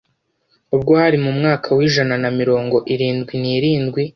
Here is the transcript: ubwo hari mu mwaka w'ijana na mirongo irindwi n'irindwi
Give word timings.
ubwo 0.75 0.91
hari 1.01 1.17
mu 1.25 1.31
mwaka 1.37 1.67
w'ijana 1.77 2.15
na 2.23 2.29
mirongo 2.39 2.77
irindwi 2.93 3.33
n'irindwi 3.41 4.01